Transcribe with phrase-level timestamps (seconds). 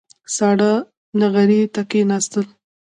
[0.35, 0.73] ساړه
[1.19, 2.45] نغري ته کېناستل.